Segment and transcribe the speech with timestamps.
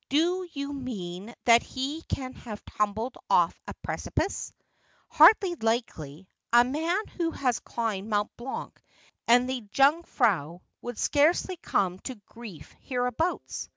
[0.08, 4.50] 'Do you mean that he can have tumbled ofiE a precipice?
[5.10, 6.26] Hardly likely.
[6.54, 8.80] A man who has climbed Mont Blanc
[9.28, 13.68] and the Jungf rau would scarcely come to grief hereabouts.